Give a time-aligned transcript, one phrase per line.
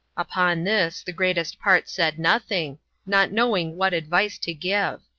[0.17, 4.99] Upon thiss, the greatest part said nothing, not knowing what advice to give.